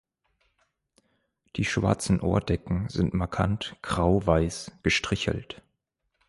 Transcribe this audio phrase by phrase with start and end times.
[1.57, 5.61] Die schwarzen Ohrdecken sind markant grau weiß gestrichelt.